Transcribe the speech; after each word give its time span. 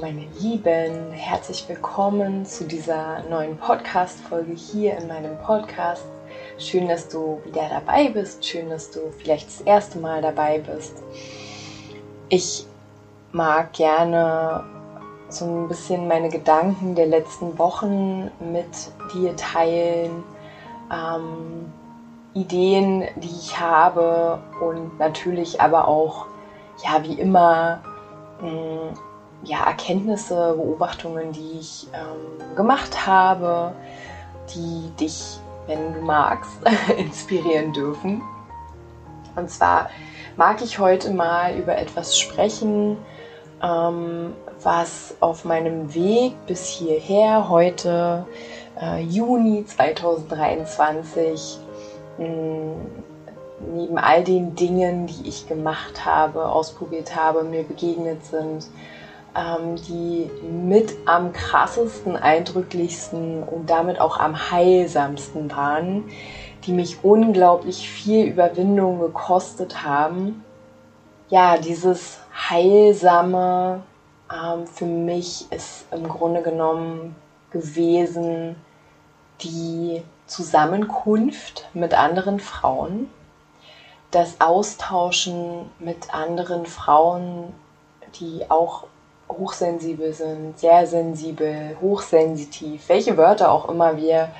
meine 0.00 0.26
Lieben, 0.38 1.12
herzlich 1.12 1.68
willkommen 1.68 2.46
zu 2.46 2.64
dieser 2.64 3.22
neuen 3.28 3.58
Podcast 3.58 4.18
Folge 4.20 4.52
hier 4.52 4.96
in 4.96 5.08
meinem 5.08 5.36
Podcast. 5.40 6.06
Schön, 6.56 6.88
dass 6.88 7.06
du 7.08 7.38
wieder 7.44 7.68
dabei 7.68 8.08
bist, 8.08 8.46
schön, 8.46 8.70
dass 8.70 8.90
du 8.90 9.00
vielleicht 9.18 9.48
das 9.48 9.60
erste 9.60 9.98
Mal 9.98 10.22
dabei 10.22 10.60
bist. 10.60 11.02
Ich 12.30 12.64
mag 13.32 13.74
gerne 13.74 14.64
so 15.28 15.44
ein 15.44 15.68
bisschen 15.68 16.08
meine 16.08 16.30
Gedanken 16.30 16.94
der 16.94 17.06
letzten 17.06 17.58
Wochen 17.58 18.30
mit 18.40 18.70
dir 19.12 19.36
teilen, 19.36 20.24
ähm, 20.90 21.70
Ideen, 22.32 23.04
die 23.16 23.28
ich 23.28 23.60
habe 23.60 24.38
und 24.62 24.98
natürlich 24.98 25.60
aber 25.60 25.86
auch, 25.86 26.24
ja, 26.84 27.02
wie 27.02 27.20
immer, 27.20 27.82
ja, 29.44 29.64
Erkenntnisse, 29.64 30.54
Beobachtungen, 30.56 31.32
die 31.32 31.58
ich 31.60 31.88
ähm, 31.94 32.56
gemacht 32.56 33.06
habe, 33.06 33.72
die 34.54 34.90
dich, 34.98 35.38
wenn 35.66 35.94
du 35.94 36.00
magst, 36.00 36.52
inspirieren 36.98 37.72
dürfen. 37.72 38.22
Und 39.36 39.50
zwar 39.50 39.90
mag 40.36 40.62
ich 40.62 40.78
heute 40.78 41.10
mal 41.12 41.56
über 41.56 41.76
etwas 41.78 42.18
sprechen, 42.18 42.96
ähm, 43.62 44.34
was 44.62 45.14
auf 45.20 45.44
meinem 45.44 45.94
Weg 45.94 46.34
bis 46.46 46.66
hierher, 46.66 47.48
heute 47.48 48.26
äh, 48.80 49.00
Juni 49.02 49.64
2023, 49.64 51.58
mh, 52.18 52.26
neben 53.74 53.98
all 53.98 54.24
den 54.24 54.54
Dingen, 54.54 55.06
die 55.06 55.28
ich 55.28 55.46
gemacht 55.48 56.04
habe, 56.04 56.48
ausprobiert 56.48 57.14
habe, 57.14 57.42
mir 57.44 57.62
begegnet 57.62 58.24
sind, 58.24 58.66
die 59.88 60.30
mit 60.42 60.94
am 61.06 61.32
krassesten, 61.32 62.16
eindrücklichsten 62.16 63.42
und 63.42 63.70
damit 63.70 64.00
auch 64.00 64.18
am 64.18 64.50
heilsamsten 64.50 65.50
waren, 65.54 66.10
die 66.64 66.72
mich 66.72 67.04
unglaublich 67.04 67.88
viel 67.88 68.26
Überwindung 68.26 69.00
gekostet 69.00 69.84
haben. 69.84 70.44
Ja, 71.28 71.58
dieses 71.58 72.18
heilsame 72.50 73.82
ähm, 74.32 74.66
für 74.66 74.86
mich 74.86 75.46
ist 75.50 75.86
im 75.92 76.08
Grunde 76.08 76.42
genommen 76.42 77.14
gewesen 77.50 78.56
die 79.42 80.02
Zusammenkunft 80.26 81.68
mit 81.72 81.94
anderen 81.94 82.40
Frauen 82.40 83.08
das 84.10 84.40
Austauschen 84.40 85.70
mit 85.78 86.12
anderen 86.12 86.66
Frauen, 86.66 87.54
die 88.18 88.50
auch 88.50 88.86
hochsensibel 89.30 90.12
sind, 90.12 90.58
sehr 90.58 90.86
sensibel, 90.86 91.76
hochsensitiv, 91.80 92.88
welche 92.88 93.16
Wörter 93.16 93.52
auch 93.52 93.68
immer 93.68 93.96
wir 93.96 94.30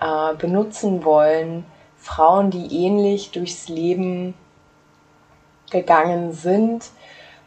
äh, 0.00 0.34
benutzen 0.34 1.04
wollen, 1.04 1.64
Frauen, 1.96 2.50
die 2.50 2.84
ähnlich 2.84 3.30
durchs 3.30 3.68
Leben 3.68 4.34
gegangen 5.70 6.32
sind, 6.32 6.90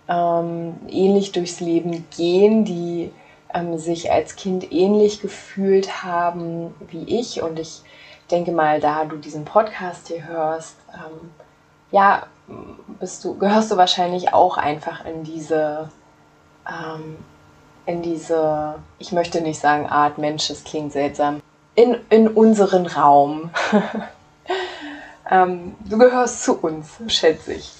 ähm, 0.09 0.75
ähnlich 0.89 1.31
durchs 1.31 1.59
Leben 1.59 2.05
gehen, 2.15 2.65
die 2.65 3.11
ähm, 3.53 3.77
sich 3.77 4.11
als 4.11 4.35
Kind 4.35 4.71
ähnlich 4.71 5.21
gefühlt 5.21 6.03
haben 6.03 6.73
wie 6.89 7.19
ich. 7.19 7.41
Und 7.41 7.59
ich 7.59 7.81
denke 8.31 8.51
mal, 8.51 8.79
da 8.79 9.05
du 9.05 9.17
diesen 9.17 9.45
Podcast 9.45 10.07
hier 10.07 10.27
hörst, 10.27 10.77
ähm, 10.93 11.31
ja, 11.91 12.23
bist 12.99 13.23
du, 13.23 13.37
gehörst 13.37 13.71
du 13.71 13.77
wahrscheinlich 13.77 14.33
auch 14.33 14.57
einfach 14.57 15.05
in 15.05 15.23
diese, 15.23 15.89
ähm, 16.67 17.17
in 17.85 18.01
diese, 18.01 18.75
ich 18.99 19.11
möchte 19.11 19.41
nicht 19.41 19.59
sagen 19.59 19.87
Art 19.87 20.17
Mensch, 20.17 20.49
das 20.49 20.63
klingt 20.63 20.91
seltsam, 20.91 21.41
in, 21.75 21.97
in 22.09 22.27
unseren 22.27 22.85
Raum. 22.85 23.51
ähm, 25.31 25.75
du 25.85 25.97
gehörst 25.97 26.43
zu 26.43 26.57
uns, 26.59 26.97
schätze 27.07 27.53
ich. 27.53 27.71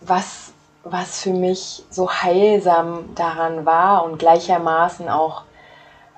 Was, 0.00 0.52
was 0.84 1.22
für 1.22 1.32
mich 1.32 1.84
so 1.90 2.10
heilsam 2.10 3.14
daran 3.14 3.64
war 3.64 4.04
und 4.04 4.18
gleichermaßen 4.18 5.08
auch 5.08 5.44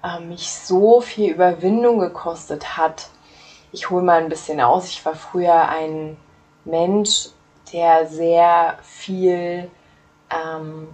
äh, 0.02 0.20
mich 0.20 0.50
so 0.50 1.00
viel 1.00 1.30
Überwindung 1.30 1.98
gekostet 2.00 2.76
hat. 2.76 3.08
Ich 3.70 3.90
hole 3.90 4.02
mal 4.02 4.20
ein 4.20 4.28
bisschen 4.28 4.60
aus. 4.60 4.88
Ich 4.88 5.04
war 5.04 5.14
früher 5.14 5.68
ein 5.68 6.16
Mensch, 6.64 7.28
der 7.72 8.06
sehr 8.06 8.78
viel 8.82 9.70
ähm, 10.30 10.88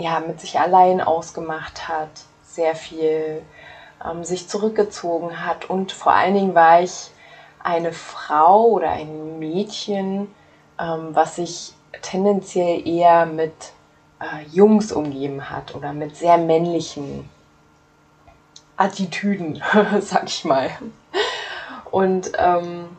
ja, 0.00 0.20
mit 0.20 0.40
sich 0.40 0.58
allein 0.58 1.00
ausgemacht 1.00 1.88
hat, 1.88 2.10
sehr 2.42 2.74
viel 2.74 3.42
ähm, 4.04 4.24
sich 4.24 4.48
zurückgezogen 4.48 5.44
hat 5.44 5.68
und 5.68 5.92
vor 5.92 6.12
allen 6.12 6.34
Dingen 6.34 6.54
war 6.54 6.82
ich 6.82 7.10
eine 7.62 7.92
Frau 7.92 8.64
oder 8.66 8.90
ein 8.90 9.38
Mädchen, 9.38 10.34
ähm, 10.78 11.08
was 11.12 11.36
sich 11.36 11.74
tendenziell 12.02 12.86
eher 12.86 13.26
mit 13.26 13.52
äh, 14.20 14.46
Jungs 14.50 14.92
umgeben 14.92 15.50
hat 15.50 15.74
oder 15.74 15.92
mit 15.92 16.16
sehr 16.16 16.38
männlichen 16.38 17.28
Attitüden, 18.76 19.62
sag 20.00 20.24
ich 20.24 20.44
mal. 20.44 20.70
Und 21.90 22.32
ähm, 22.38 22.96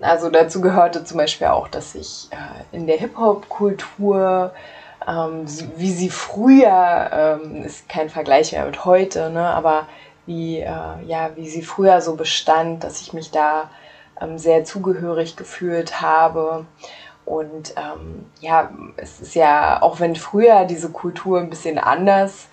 also 0.00 0.28
dazu 0.28 0.60
gehörte 0.60 1.04
zum 1.04 1.16
Beispiel 1.16 1.48
auch, 1.48 1.68
dass 1.68 1.94
ich 1.94 2.28
äh, 2.30 2.76
in 2.76 2.86
der 2.86 2.98
Hip-Hop-Kultur, 2.98 4.52
ähm, 5.08 5.46
wie 5.76 5.92
sie 5.92 6.10
früher, 6.10 7.38
ähm, 7.42 7.64
ist 7.64 7.88
kein 7.88 8.10
Vergleich 8.10 8.52
mehr 8.52 8.66
mit 8.66 8.84
heute, 8.84 9.30
ne, 9.30 9.48
aber 9.48 9.86
wie, 10.26 10.60
äh, 10.60 11.02
ja, 11.06 11.30
wie 11.36 11.48
sie 11.48 11.62
früher 11.62 12.00
so 12.02 12.14
bestand, 12.14 12.84
dass 12.84 13.00
ich 13.00 13.14
mich 13.14 13.30
da 13.30 13.70
ähm, 14.20 14.38
sehr 14.38 14.64
zugehörig 14.64 15.36
gefühlt 15.36 16.02
habe. 16.02 16.66
Und 17.24 17.74
ähm, 17.76 18.26
ja, 18.40 18.70
es 18.96 19.20
ist 19.20 19.34
ja, 19.34 19.80
auch 19.82 20.00
wenn 20.00 20.16
früher 20.16 20.64
diese 20.64 20.90
Kultur 20.90 21.40
ein 21.40 21.50
bisschen 21.50 21.78
anders 21.78 22.48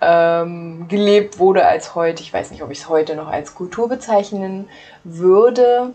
ähm, 0.00 0.86
gelebt 0.88 1.38
wurde 1.38 1.66
als 1.66 1.94
heute, 1.94 2.22
ich 2.22 2.32
weiß 2.32 2.50
nicht, 2.50 2.62
ob 2.62 2.70
ich 2.70 2.80
es 2.80 2.88
heute 2.88 3.16
noch 3.16 3.28
als 3.28 3.54
Kultur 3.54 3.88
bezeichnen 3.88 4.68
würde, 5.04 5.94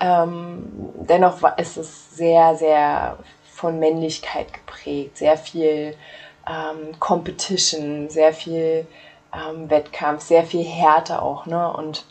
ähm, 0.00 0.64
dennoch 1.08 1.38
ist 1.58 1.76
es 1.76 2.16
sehr, 2.16 2.56
sehr 2.56 3.18
von 3.62 3.78
Männlichkeit 3.78 4.52
geprägt, 4.52 5.18
sehr 5.18 5.36
viel 5.36 5.94
ähm, 6.48 6.98
Competition, 6.98 8.10
sehr 8.10 8.32
viel 8.32 8.88
ähm, 9.32 9.70
Wettkampf, 9.70 10.22
sehr 10.22 10.42
viel 10.42 10.64
Härte 10.64 11.22
auch, 11.22 11.46
ne? 11.46 11.72
Und 11.72 12.04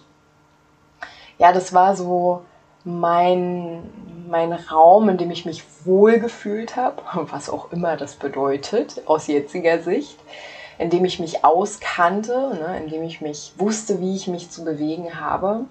ja, 1.37 1.51
das 1.51 1.73
war 1.73 1.97
so 1.97 2.43
mein, 2.85 3.83
mein 4.29 4.53
Raum, 4.53 5.09
in 5.09 5.17
dem 5.17 5.29
ich 5.29 5.45
mich 5.45 5.65
wohlgefühlt 5.83 6.77
habe, 6.77 7.01
was 7.31 7.49
auch 7.49 7.73
immer 7.73 7.97
das 7.97 8.15
bedeutet 8.15 9.01
aus 9.05 9.27
jetziger 9.27 9.79
Sicht, 9.79 10.17
in 10.77 10.89
dem 10.89 11.03
ich 11.03 11.19
mich 11.19 11.43
auskannte, 11.43 12.57
ne? 12.61 12.77
in 12.77 12.89
dem 12.89 13.03
ich 13.03 13.19
mich 13.19 13.51
wusste, 13.57 13.99
wie 13.99 14.15
ich 14.15 14.27
mich 14.27 14.49
zu 14.51 14.63
bewegen 14.63 15.19
habe. 15.19 15.65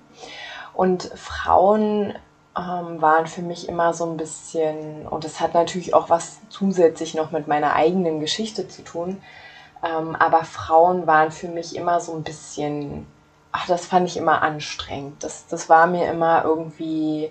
Und 0.74 1.04
Frauen 1.14 2.12
ähm, 2.56 3.00
waren 3.00 3.26
für 3.26 3.42
mich 3.42 3.68
immer 3.68 3.94
so 3.94 4.04
ein 4.06 4.16
bisschen, 4.16 5.06
und 5.06 5.24
das 5.24 5.40
hat 5.40 5.54
natürlich 5.54 5.94
auch 5.94 6.10
was 6.10 6.40
zusätzlich 6.48 7.14
noch 7.14 7.30
mit 7.30 7.46
meiner 7.46 7.74
eigenen 7.74 8.20
Geschichte 8.20 8.68
zu 8.68 8.82
tun, 8.82 9.22
ähm, 9.82 10.16
aber 10.16 10.44
Frauen 10.44 11.06
waren 11.06 11.30
für 11.30 11.48
mich 11.48 11.76
immer 11.76 12.00
so 12.00 12.12
ein 12.14 12.22
bisschen, 12.22 13.06
ach, 13.52 13.66
das 13.66 13.86
fand 13.86 14.06
ich 14.08 14.16
immer 14.16 14.42
anstrengend. 14.42 15.22
Das, 15.22 15.46
das 15.46 15.68
war 15.68 15.86
mir 15.86 16.08
immer 16.10 16.44
irgendwie, 16.44 17.30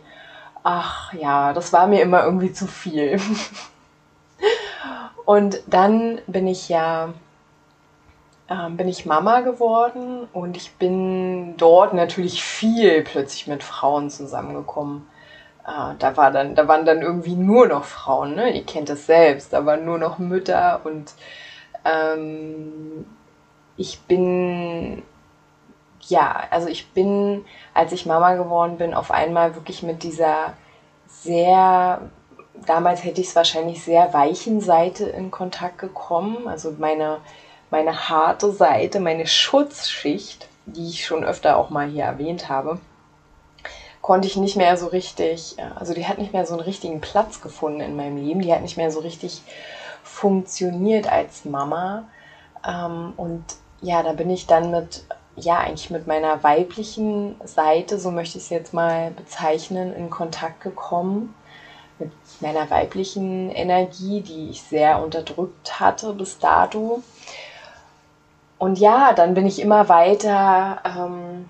ach 0.63 1.13
ja, 1.13 1.53
das 1.53 1.73
war 1.73 1.87
mir 1.87 2.01
immer 2.01 2.23
irgendwie 2.23 2.53
zu 2.53 2.65
viel. 2.67 3.19
und 5.25 5.61
dann 5.67 6.21
bin 6.27 6.47
ich 6.47 6.69
ja 6.69 7.13
ähm, 8.49 8.77
bin 8.77 8.87
ich 8.87 9.05
Mama 9.05 9.41
geworden 9.41 10.27
und 10.33 10.57
ich 10.57 10.73
bin 10.73 11.55
dort 11.57 11.93
natürlich 11.93 12.43
viel 12.43 13.03
plötzlich 13.03 13.47
mit 13.47 13.63
Frauen 13.63 14.09
zusammengekommen. 14.09 15.07
Äh, 15.67 15.95
da, 15.99 16.17
war 16.17 16.31
dann, 16.31 16.55
da 16.55 16.67
waren 16.67 16.85
dann 16.85 17.01
irgendwie 17.01 17.35
nur 17.35 17.67
noch 17.67 17.83
Frauen, 17.83 18.35
ne? 18.35 18.49
ihr 18.51 18.65
kennt 18.65 18.89
es 18.89 19.05
selbst, 19.05 19.53
da 19.53 19.65
waren 19.65 19.85
nur 19.85 19.99
noch 19.99 20.17
Mütter 20.17 20.81
und 20.83 21.13
ähm, 21.85 23.05
ich 23.77 24.01
bin, 24.01 25.03
ja, 26.01 26.43
also 26.49 26.67
ich 26.67 26.91
bin, 26.91 27.45
als 27.73 27.91
ich 27.91 28.05
Mama 28.05 28.33
geworden 28.33 28.77
bin, 28.77 28.93
auf 28.93 29.11
einmal 29.11 29.55
wirklich 29.55 29.83
mit 29.83 30.03
dieser 30.03 30.53
sehr, 31.07 32.01
damals 32.65 33.03
hätte 33.03 33.21
ich 33.21 33.27
es 33.27 33.35
wahrscheinlich 33.35 33.83
sehr 33.83 34.13
weichen 34.13 34.59
Seite 34.59 35.05
in 35.05 35.31
Kontakt 35.31 35.77
gekommen. 35.77 36.47
Also 36.47 36.75
meine, 36.77 37.19
meine 37.71 38.09
harte 38.09 38.51
Seite, 38.51 38.99
meine 38.99 39.27
Schutzschicht, 39.27 40.47
die 40.65 40.89
ich 40.89 41.05
schon 41.05 41.23
öfter 41.23 41.57
auch 41.57 41.69
mal 41.69 41.87
hier 41.87 42.03
erwähnt 42.03 42.49
habe, 42.49 42.79
konnte 44.01 44.27
ich 44.27 44.37
nicht 44.37 44.55
mehr 44.55 44.77
so 44.77 44.87
richtig, 44.87 45.55
also 45.75 45.93
die 45.93 46.07
hat 46.07 46.17
nicht 46.17 46.33
mehr 46.33 46.45
so 46.45 46.53
einen 46.53 46.63
richtigen 46.63 47.01
Platz 47.01 47.41
gefunden 47.41 47.81
in 47.81 47.95
meinem 47.95 48.17
Leben. 48.17 48.41
Die 48.41 48.51
hat 48.53 48.61
nicht 48.61 48.77
mehr 48.77 48.91
so 48.91 48.99
richtig 48.99 49.41
funktioniert 50.03 51.11
als 51.11 51.45
Mama. 51.45 52.07
Ähm, 52.67 53.13
und 53.17 53.43
ja, 53.81 54.01
da 54.03 54.13
bin 54.13 54.29
ich 54.29 54.47
dann 54.47 54.71
mit, 54.71 55.03
ja, 55.35 55.59
eigentlich 55.59 55.89
mit 55.89 56.07
meiner 56.07 56.43
weiblichen 56.43 57.35
Seite, 57.43 57.99
so 57.99 58.11
möchte 58.11 58.37
ich 58.37 58.45
es 58.45 58.49
jetzt 58.49 58.73
mal 58.73 59.11
bezeichnen, 59.11 59.93
in 59.93 60.09
Kontakt 60.09 60.61
gekommen. 60.61 61.35
Mit 61.99 62.11
meiner 62.39 62.69
weiblichen 62.69 63.51
Energie, 63.51 64.21
die 64.21 64.49
ich 64.49 64.63
sehr 64.63 65.03
unterdrückt 65.03 65.81
hatte 65.81 66.13
bis 66.13 66.39
dato. 66.39 67.03
Und 68.59 68.77
ja, 68.77 69.13
dann 69.13 69.33
bin 69.33 69.47
ich 69.47 69.59
immer 69.59 69.89
weiter 69.89 70.83
ähm, 70.85 71.49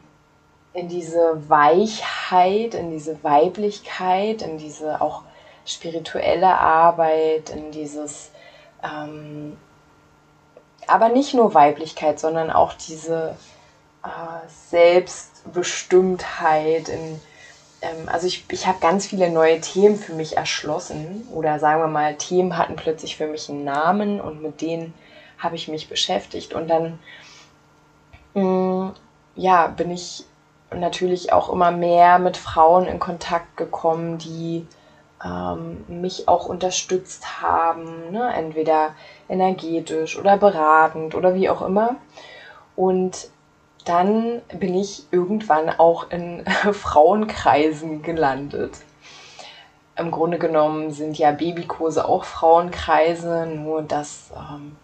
in 0.74 0.88
diese 0.88 1.50
Weichheit, 1.50 2.76
in 2.76 2.92
diese 2.92 3.22
Weiblichkeit, 3.24 4.42
in 4.42 4.58
diese 4.58 5.02
auch 5.02 5.24
spirituelle 5.66 6.58
Arbeit, 6.58 7.50
in 7.50 7.72
dieses 7.72 8.32
ähm, 8.84 9.58
aber 10.88 11.10
nicht 11.10 11.34
nur 11.34 11.54
Weiblichkeit, 11.54 12.18
sondern 12.20 12.52
auch 12.52 12.74
diese 12.74 13.36
äh, 14.04 14.48
Selbstbestimmtheit. 14.70 16.90
In, 16.90 17.22
ähm, 17.82 18.10
also 18.12 18.28
ich, 18.28 18.46
ich 18.52 18.68
habe 18.68 18.80
ganz 18.80 19.08
viele 19.08 19.30
neue 19.30 19.62
Themen 19.62 19.96
für 19.98 20.14
mich 20.14 20.38
erschlossen 20.38 21.28
oder 21.34 21.60
sagen 21.60 21.82
wir 21.82 21.88
mal, 21.88 22.16
Themen 22.16 22.58
hatten 22.58 22.76
plötzlich 22.76 23.18
für 23.18 23.28
mich 23.28 23.50
einen 23.50 23.64
Namen 23.64 24.22
und 24.22 24.42
mit 24.42 24.62
denen 24.62 24.94
habe 25.40 25.56
ich 25.56 25.68
mich 25.68 25.90
beschäftigt. 25.90 26.54
Und 26.54 26.70
dann 26.70 27.00
mh, 28.34 28.44
mm, 28.44 28.94
ja, 29.36 29.68
bin 29.68 29.92
ich 29.92 30.26
natürlich 30.72 31.34
auch 31.34 31.50
immer 31.50 31.72
mehr 31.72 32.20
mit 32.20 32.38
Frauen 32.38 32.86
in 32.86 33.00
Kontakt 33.00 33.58
gekommen, 33.58 34.18
die 34.18 34.68
ähm, 35.24 35.84
mich 35.88 36.28
auch 36.28 36.46
unterstützt 36.46 37.42
haben, 37.42 38.12
ne? 38.12 38.32
entweder 38.34 38.94
energetisch 39.28 40.18
oder 40.18 40.38
beratend 40.38 41.16
oder 41.16 41.34
wie 41.34 41.50
auch 41.50 41.62
immer. 41.62 41.96
Und 42.76 43.30
dann 43.86 44.42
bin 44.54 44.76
ich 44.76 45.04
irgendwann 45.12 45.70
auch 45.70 46.12
in 46.12 46.46
Frauenkreisen 46.72 48.02
gelandet. 48.02 48.80
Im 49.96 50.12
Grunde 50.12 50.38
genommen 50.38 50.92
sind 50.92 51.18
ja 51.18 51.32
Babykurse 51.32 52.08
auch 52.08 52.24
Frauenkreise, 52.24 53.46
nur 53.48 53.82
dass 53.82 54.32
ähm, 54.34 54.78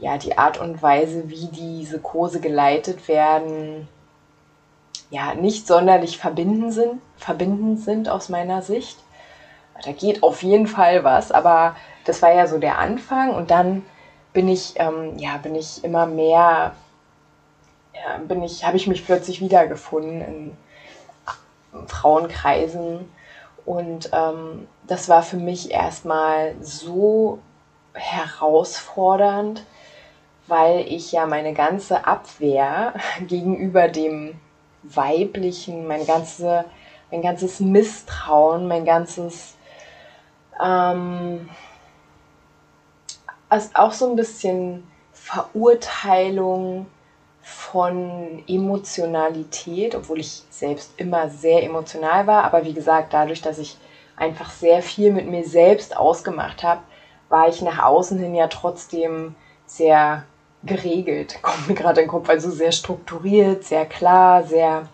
ja 0.00 0.18
die 0.18 0.38
Art 0.38 0.58
und 0.58 0.82
Weise, 0.82 1.28
wie 1.28 1.48
diese 1.48 1.98
Kurse 2.00 2.40
geleitet 2.40 3.06
werden, 3.06 3.88
ja 5.10 5.34
nicht 5.34 5.66
sonderlich 5.66 6.18
verbinden 6.18 6.72
sind, 6.72 7.00
verbindend 7.16 7.80
sind 7.80 8.08
aus 8.08 8.28
meiner 8.28 8.62
Sicht. 8.62 8.98
Da 9.84 9.92
geht 9.92 10.22
auf 10.22 10.42
jeden 10.42 10.66
Fall 10.66 11.04
was, 11.04 11.32
aber 11.32 11.74
das 12.04 12.22
war 12.22 12.32
ja 12.32 12.46
so 12.46 12.58
der 12.58 12.78
Anfang 12.78 13.34
und 13.34 13.50
dann 13.50 13.84
bin 14.32 14.48
ich, 14.48 14.74
ähm, 14.76 15.18
ja, 15.18 15.36
bin 15.38 15.54
ich 15.54 15.82
immer 15.84 16.06
mehr, 16.06 16.74
ja, 17.94 18.18
bin 18.26 18.42
ich, 18.42 18.64
habe 18.64 18.76
ich 18.76 18.86
mich 18.86 19.04
plötzlich 19.04 19.40
wiedergefunden 19.40 20.20
in 20.20 20.56
Frauenkreisen 21.86 23.10
und 23.64 24.10
ähm, 24.12 24.66
das 24.86 25.08
war 25.08 25.22
für 25.22 25.36
mich 25.36 25.70
erstmal 25.70 26.54
so 26.60 27.38
herausfordernd, 27.94 29.64
weil 30.50 30.80
ich 30.80 31.12
ja 31.12 31.26
meine 31.26 31.54
ganze 31.54 32.06
Abwehr 32.06 32.92
gegenüber 33.26 33.88
dem 33.88 34.38
Weiblichen, 34.82 35.86
mein, 35.86 36.06
ganze, 36.06 36.64
mein 37.10 37.22
ganzes 37.22 37.60
Misstrauen, 37.60 38.66
mein 38.66 38.84
ganzes, 38.84 39.56
ähm, 40.62 41.48
also 43.48 43.68
auch 43.74 43.92
so 43.92 44.10
ein 44.10 44.16
bisschen 44.16 44.86
Verurteilung 45.12 46.86
von 47.42 48.42
Emotionalität, 48.46 49.94
obwohl 49.94 50.20
ich 50.20 50.42
selbst 50.50 50.92
immer 50.98 51.28
sehr 51.28 51.62
emotional 51.62 52.26
war. 52.26 52.44
Aber 52.44 52.64
wie 52.64 52.74
gesagt, 52.74 53.12
dadurch, 53.12 53.42
dass 53.42 53.58
ich 53.58 53.76
einfach 54.16 54.50
sehr 54.50 54.82
viel 54.82 55.12
mit 55.12 55.26
mir 55.26 55.44
selbst 55.44 55.96
ausgemacht 55.96 56.62
habe, 56.62 56.82
war 57.28 57.48
ich 57.48 57.62
nach 57.62 57.82
außen 57.82 58.18
hin 58.18 58.34
ja 58.34 58.48
trotzdem 58.48 59.34
sehr 59.66 60.24
geregelt, 60.62 61.38
kommt 61.42 61.68
mir 61.68 61.74
gerade 61.74 62.00
in 62.00 62.06
den 62.06 62.10
Kopf, 62.10 62.28
also 62.28 62.50
sehr 62.50 62.72
strukturiert, 62.72 63.64
sehr 63.64 63.86
klar, 63.86 64.42
sehr, 64.44 64.88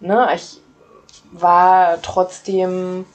ne, 0.00 0.28
ich 0.34 0.60
war 1.32 2.00
trotzdem 2.02 3.06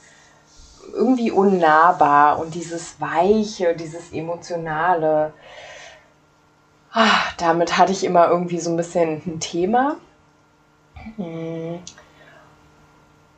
irgendwie 0.94 1.31
unnahbar 1.31 2.39
und 2.39 2.56
dieses 2.56 3.00
Weiche, 3.00 3.75
dieses 3.75 4.12
Emotionale, 4.12 5.34
ach, 6.92 7.34
damit 7.38 7.78
hatte 7.78 7.92
ich 7.92 8.04
immer 8.04 8.28
irgendwie 8.28 8.60
so 8.60 8.72
ein 8.72 8.78
bisschen 8.78 9.22
ein 9.25 9.40
Thema, 9.40 9.98
hm, 11.16 11.80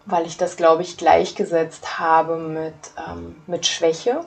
weil 0.05 0.25
ich 0.25 0.37
das, 0.37 0.57
glaube 0.57 0.81
ich, 0.81 0.97
gleichgesetzt 0.97 1.99
habe 1.99 2.37
mit, 2.37 2.73
ähm, 2.97 3.35
mit 3.47 3.65
Schwäche, 3.65 4.23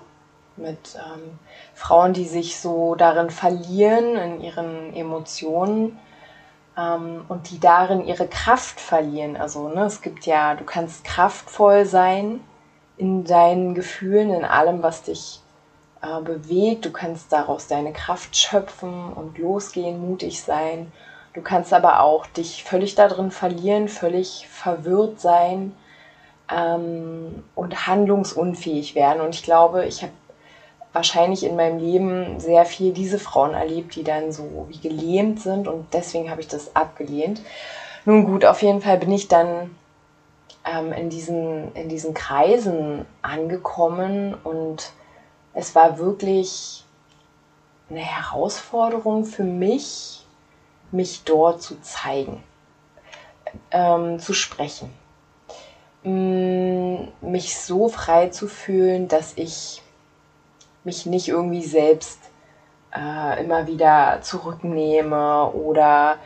mit 0.57 0.97
ähm, 0.97 1.39
Frauen, 1.75 2.13
die 2.13 2.27
sich 2.27 2.59
so 2.61 2.95
darin 2.95 3.31
verlieren, 3.31 4.17
in 4.17 4.41
ihren 4.41 4.95
Emotionen 4.95 5.99
ähm, 6.77 7.25
und 7.29 7.51
die 7.51 7.61
darin 7.61 8.05
ihre 8.05 8.29
Kraft 8.29 8.81
verlieren. 8.81 9.37
Also 9.37 9.69
ne, 9.69 9.85
es 9.85 10.03
gibt 10.03 10.27
ja, 10.27 10.55
du 10.55 10.65
kannst 10.65 11.05
kraftvoll 11.05 11.85
sein 11.85 12.41
in 12.97 13.25
deinen 13.25 13.75
Gefühlen, 13.75 14.31
in 14.31 14.45
allem, 14.45 14.83
was 14.83 15.03
dich 15.03 15.41
äh, 16.03 16.21
bewegt. 16.21 16.85
Du 16.85 16.93
kannst 16.93 17.33
daraus 17.33 17.67
deine 17.67 17.93
Kraft 17.93 18.37
schöpfen 18.37 19.13
und 19.13 19.39
losgehen, 19.39 20.01
mutig 20.01 20.43
sein. 20.43 20.93
Du 21.35 21.41
kannst 21.41 21.73
aber 21.73 22.01
auch 22.01 22.27
dich 22.27 22.65
völlig 22.65 22.95
darin 22.95 23.31
verlieren, 23.31 23.89
völlig 23.89 24.47
verwirrt 24.49 25.19
sein 25.19 25.75
ähm, 26.51 27.45
und 27.55 27.87
handlungsunfähig 27.87 28.95
werden. 28.95 29.23
Und 29.23 29.35
ich 29.35 29.43
glaube, 29.43 29.87
ich 29.87 30.03
habe 30.03 30.13
wahrscheinlich 30.93 31.45
in 31.45 31.57
meinem 31.57 31.79
Leben 31.79 32.39
sehr 32.39 32.65
viel 32.65 32.93
diese 32.93 33.19
Frauen 33.19 33.55
erlebt, 33.55 33.97
die 33.97 34.05
dann 34.05 34.33
so 34.33 34.67
wie 34.69 34.79
gelähmt 34.79 35.41
sind 35.41 35.69
und 35.69 35.87
deswegen 35.93 36.31
habe 36.31 36.41
ich 36.41 36.49
das 36.49 36.77
abgelehnt. 36.77 37.41
Nun 38.05 38.25
gut, 38.25 38.45
auf 38.45 38.63
jeden 38.63 38.81
Fall 38.83 38.99
bin 38.99 39.13
ich 39.13 39.29
dann 39.29 39.75
ähm, 40.65 40.93
in, 40.93 41.09
diesen, 41.09 41.75
in 41.75 41.89
diesen 41.89 42.15
Kreisen 42.15 43.07
angekommen 43.23 44.35
und 44.45 44.93
es 45.55 45.75
war 45.75 45.99
wirklich 45.99 46.85
eine 47.91 48.01
Herausforderung 48.01 49.25
für 49.25 49.45
mich, 49.45 50.27
mich 50.91 51.25
dort 51.25 51.63
zu 51.63 51.81
zeigen, 51.81 52.43
ähm, 53.71 54.19
zu 54.19 54.33
sprechen, 54.35 54.93
mm, 56.03 57.05
mich 57.21 57.59
so 57.59 57.89
frei 57.89 58.29
zu 58.29 58.49
fühlen, 58.49 59.09
dass 59.09 59.33
ich 59.37 59.83
mich 60.85 61.07
nicht 61.07 61.29
irgendwie 61.29 61.63
selbst 61.63 62.19
äh, 62.95 63.43
immer 63.43 63.67
wieder 63.67 64.19
zurücknehme 64.23 65.51
oder 65.53 66.19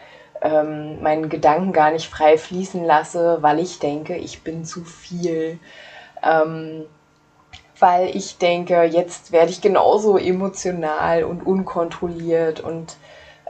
ähm, 0.42 1.02
meinen 1.02 1.28
Gedanken 1.28 1.72
gar 1.72 1.90
nicht 1.90 2.08
frei 2.08 2.38
fließen 2.38 2.84
lasse, 2.84 3.38
weil 3.40 3.58
ich 3.58 3.78
denke, 3.78 4.16
ich 4.16 4.42
bin 4.42 4.64
zu 4.64 4.84
viel. 4.84 5.58
Ähm, 6.22 6.86
weil 7.78 8.16
ich 8.16 8.38
denke, 8.38 8.84
jetzt 8.84 9.32
werde 9.32 9.50
ich 9.50 9.60
genauso 9.60 10.16
emotional 10.16 11.25
und 11.25 11.46
unkontrolliert 11.46 12.60
und 12.60 12.96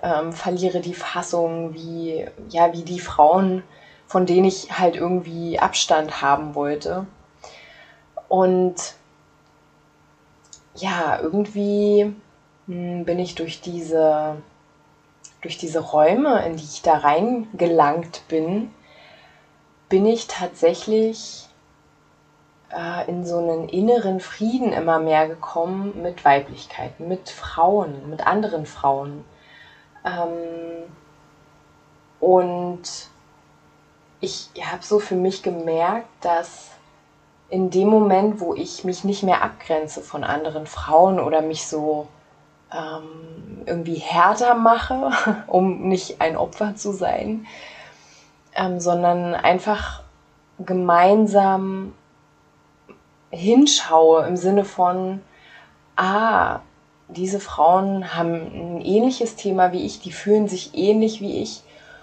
ähm, 0.03 0.33
verliere 0.33 0.81
die 0.81 0.95
Fassung 0.95 1.75
wie, 1.75 2.27
ja, 2.49 2.73
wie 2.73 2.83
die 2.83 2.99
Frauen, 2.99 3.63
von 4.07 4.27
denen 4.27 4.47
ich 4.47 4.79
halt 4.79 4.97
irgendwie 4.97 5.59
Abstand 5.59 6.23
haben 6.23 6.55
wollte. 6.55 7.07
Und 8.29 8.95
ja, 10.77 11.19
irgendwie 11.21 12.15
hm, 12.67 13.05
bin 13.05 13.19
ich 13.19 13.35
durch 13.35 13.61
diese, 13.61 14.37
durch 15.41 15.59
diese 15.59 15.81
Räume, 15.81 16.45
in 16.47 16.57
die 16.57 16.65
ich 16.65 16.83
da 16.83 16.99
reingelangt 16.99 18.23
bin, 18.29 18.71
bin 19.89 20.07
ich 20.07 20.27
tatsächlich 20.27 21.49
äh, 22.71 23.09
in 23.09 23.25
so 23.25 23.39
einen 23.39 23.69
inneren 23.69 24.21
Frieden 24.21 24.73
immer 24.73 24.99
mehr 24.99 25.29
gekommen 25.29 26.03
mit 26.03 26.25
Weiblichkeit, 26.25 26.99
mit 27.01 27.29
Frauen, 27.31 28.11
mit 28.11 28.27
anderen 28.27 28.67
Frauen. 28.67 29.25
Ähm, 30.05 30.91
und 32.21 32.83
ich 34.21 34.51
habe 34.61 34.83
so 34.83 34.99
für 34.99 35.15
mich 35.15 35.43
gemerkt, 35.43 36.09
dass 36.21 36.71
in 37.49 37.71
dem 37.71 37.89
Moment, 37.89 38.41
wo 38.41 38.55
ich 38.55 38.85
mich 38.85 39.05
nicht 39.05 39.23
mehr 39.23 39.43
abgrenze 39.43 40.01
von 40.01 40.25
anderen 40.25 40.67
Frauen 40.67 41.21
oder 41.21 41.43
mich 41.43 41.67
so 41.67 42.09
ähm, 42.73 43.63
irgendwie 43.67 43.97
härter 43.97 44.55
mache, 44.55 45.11
um 45.47 45.89
nicht 45.89 46.21
ein 46.21 46.37
Opfer 46.37 46.75
zu 46.75 46.93
sein, 46.93 47.47
ähm, 48.55 48.81
sondern 48.81 49.35
einfach 49.35 50.03
gemeinsam 50.59 51.93
hinschaue 53.31 54.27
im 54.27 54.37
Sinne 54.37 54.65
von, 54.65 55.21
ah, 55.97 56.61
diese 57.09 57.39
Frauen 57.39 58.17
haben 58.17 58.35
ein 58.35 58.81
ähnliches 58.81 59.37
Thema 59.37 59.73
wie 59.73 59.85
ich, 59.85 60.01
die 60.01 60.13
fühlen 60.13 60.49
sich 60.49 60.75
ähnlich 60.75 61.21
wie 61.21 61.41
ich 61.43 61.63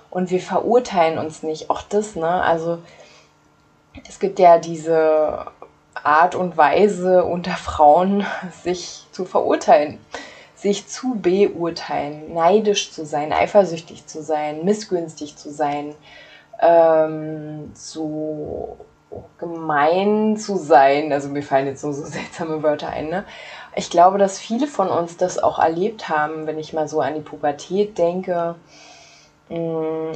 und 0.10 0.32
wir 0.32 0.40
verurteilen 0.40 1.18
uns 1.18 1.44
nicht. 1.44 1.70
Auch 1.70 1.82
das, 1.82 2.16
ne? 2.16 2.42
Also 2.42 2.80
es 4.08 4.20
gibt 4.20 4.40
ja 4.40 4.58
diese 4.58 5.46
Art 5.94 6.36
und 6.36 6.58
Weise 6.58 7.24
unter 7.24 7.54
Frauen, 7.54 8.26
sich 8.64 9.06
zu 9.12 9.26
verurteilen, 9.26 10.00
sich 10.56 10.88
zu 10.88 11.16
beurteilen, 11.16 12.34
neidisch 12.34 12.92
zu 12.92 13.06
sein, 13.06 13.34
eifersüchtig 13.34 14.08
zu 14.08 14.22
sein, 14.22 14.64
missgünstig 14.66 15.36
zu 15.36 15.52
sein, 15.52 15.96
ähm, 16.62 17.72
so 17.74 18.78
gemein 19.38 20.38
zu 20.38 20.58
sein. 20.58 21.12
Also 21.12 21.30
mir 21.30 21.44
fallen 21.44 21.68
jetzt 21.68 21.82
so, 21.82 21.92
so 21.92 22.06
seltsame 22.06 22.64
Wörter 22.64 22.90
ein. 22.90 23.10
Ne? 23.10 23.26
Ich 23.76 23.90
glaube, 23.90 24.18
dass 24.18 24.40
viele 24.40 24.68
von 24.68 24.88
uns 24.88 25.18
das 25.18 25.42
auch 25.42 25.60
erlebt 25.60 26.10
haben, 26.10 26.48
wenn 26.48 26.60
ich 26.60 26.74
mal 26.74 26.88
so 26.88 27.02
an 27.02 27.16
die 27.16 27.22
Pubertät 27.22 27.98
denke. 27.98 28.56
Mm, 29.50 30.12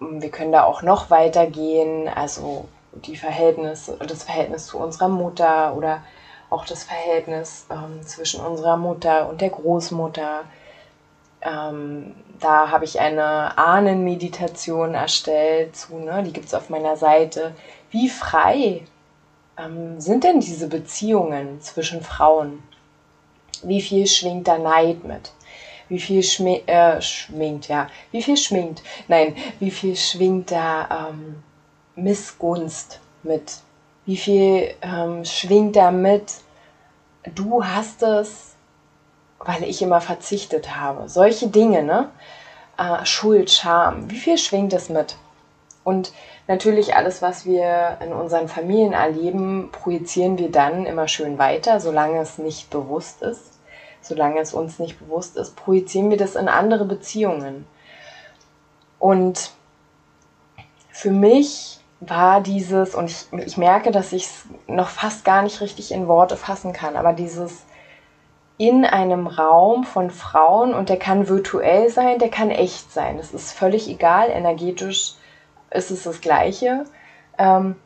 wir 0.00 0.30
können 0.30 0.52
da 0.52 0.64
auch 0.64 0.82
noch 0.82 1.10
weitergehen. 1.10 2.08
Also 2.08 2.66
die 2.92 3.16
Verhältnis, 3.16 3.90
das 4.06 4.24
Verhältnis 4.24 4.66
zu 4.66 4.78
unserer 4.78 5.08
Mutter 5.08 5.74
oder 5.76 6.02
auch 6.50 6.66
das 6.66 6.84
Verhältnis 6.84 7.66
ähm, 7.70 8.02
zwischen 8.02 8.40
unserer 8.40 8.76
Mutter 8.76 9.28
und 9.28 9.40
der 9.40 9.50
Großmutter. 9.50 10.42
Ähm, 11.40 12.14
da 12.40 12.70
habe 12.70 12.84
ich 12.84 13.00
eine 13.00 13.56
Ahnenmeditation 13.56 14.94
erstellt 14.94 15.76
zu, 15.76 15.96
ne? 15.96 16.22
die 16.22 16.32
gibt 16.32 16.46
es 16.46 16.54
auf 16.54 16.68
meiner 16.68 16.96
Seite. 16.96 17.54
Wie 17.90 18.08
frei 18.08 18.82
ähm, 19.56 20.00
sind 20.00 20.24
denn 20.24 20.40
diese 20.40 20.68
Beziehungen 20.68 21.60
zwischen 21.60 22.02
Frauen? 22.02 22.62
Wie 23.62 23.80
viel 23.80 24.06
schwingt 24.06 24.48
da 24.48 24.58
Neid 24.58 25.04
mit? 25.04 25.32
Wie 25.88 26.00
viel 26.00 26.22
schmi 26.22 26.62
äh, 26.66 27.00
schminkt, 27.00 27.68
ja, 27.68 27.86
wie 28.12 28.22
viel 28.22 28.36
schminkt? 28.36 28.82
Nein, 29.08 29.36
wie 29.58 29.70
viel 29.70 29.94
schwingt 29.96 30.50
da 30.50 31.10
ähm, 31.10 31.42
Missgunst 31.94 33.00
mit? 33.22 33.58
Wie 34.04 34.16
viel 34.16 34.74
ähm, 34.82 35.24
schwingt 35.24 35.76
da 35.76 35.90
mit? 35.90 36.34
Du 37.34 37.64
hast 37.64 38.02
es, 38.02 38.54
weil 39.38 39.62
ich 39.64 39.82
immer 39.82 40.00
verzichtet 40.00 40.76
habe. 40.76 41.08
Solche 41.08 41.48
Dinge, 41.48 41.82
ne? 41.82 42.10
Äh, 42.78 43.04
Schuld, 43.04 43.50
Scham. 43.50 44.10
Wie 44.10 44.18
viel 44.18 44.38
schwingt 44.38 44.72
es 44.72 44.88
mit? 44.88 45.16
Und 45.84 46.12
natürlich 46.48 46.94
alles, 46.94 47.22
was 47.22 47.44
wir 47.44 47.98
in 48.04 48.12
unseren 48.12 48.48
Familien 48.48 48.92
erleben, 48.92 49.70
projizieren 49.72 50.38
wir 50.38 50.50
dann 50.50 50.86
immer 50.86 51.08
schön 51.08 51.38
weiter, 51.38 51.80
solange 51.80 52.20
es 52.20 52.38
nicht 52.38 52.70
bewusst 52.70 53.22
ist. 53.22 53.58
Solange 54.00 54.40
es 54.40 54.52
uns 54.52 54.80
nicht 54.80 54.98
bewusst 54.98 55.36
ist, 55.36 55.54
projizieren 55.54 56.10
wir 56.10 56.16
das 56.16 56.34
in 56.34 56.48
andere 56.48 56.84
Beziehungen. 56.84 57.66
Und 58.98 59.52
für 60.90 61.10
mich 61.10 61.81
war 62.04 62.40
dieses, 62.40 62.94
und 62.94 63.10
ich, 63.10 63.26
ich 63.46 63.56
merke, 63.56 63.92
dass 63.92 64.12
ich 64.12 64.24
es 64.24 64.44
noch 64.66 64.88
fast 64.88 65.24
gar 65.24 65.42
nicht 65.42 65.60
richtig 65.60 65.92
in 65.92 66.08
Worte 66.08 66.36
fassen 66.36 66.72
kann, 66.72 66.96
aber 66.96 67.12
dieses 67.12 67.64
in 68.58 68.84
einem 68.84 69.26
Raum 69.26 69.84
von 69.84 70.10
Frauen, 70.10 70.74
und 70.74 70.88
der 70.88 70.98
kann 70.98 71.28
virtuell 71.28 71.90
sein, 71.90 72.18
der 72.18 72.28
kann 72.28 72.50
echt 72.50 72.92
sein. 72.92 73.16
Das 73.16 73.32
ist 73.32 73.52
völlig 73.52 73.88
egal, 73.88 74.30
energetisch 74.30 75.14
ist 75.70 75.90
es 75.90 76.02
das 76.02 76.20
Gleiche. 76.20 76.84
Ähm, 77.38 77.76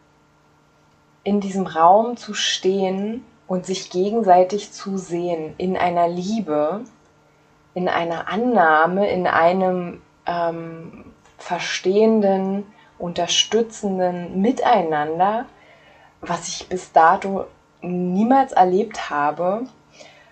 in 1.25 1.40
diesem 1.40 1.66
Raum 1.66 2.16
zu 2.16 2.35
stehen 2.35 3.25
und 3.46 3.66
sich 3.66 3.90
gegenseitig 3.90 4.73
zu 4.73 4.99
sehen, 4.99 5.54
in 5.58 5.76
einer 5.76 6.08
Liebe, 6.08 6.82
in 7.75 7.88
einer 7.88 8.28
Annahme, 8.28 9.11
in 9.11 9.26
einem 9.26 10.02
ähm, 10.26 11.04
verstehenden, 11.38 12.64
unterstützenden 12.99 14.41
Miteinander, 14.41 15.47
was 16.21 16.49
ich 16.49 16.69
bis 16.69 16.93
dato 16.93 17.45
niemals 17.83 18.53
erlebt 18.53 19.11
habe. 19.11 19.67